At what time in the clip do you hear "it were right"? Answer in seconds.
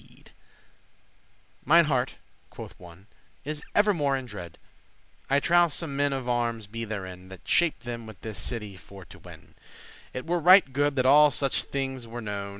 10.21-10.73